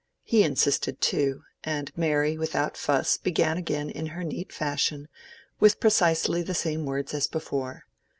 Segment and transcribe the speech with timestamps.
[0.23, 5.07] He insisted too, and Mary, without fuss, began again in her neat fashion,
[5.59, 7.83] with precisely the same words as before.